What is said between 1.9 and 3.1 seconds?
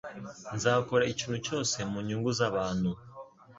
mu nyungu zabantu.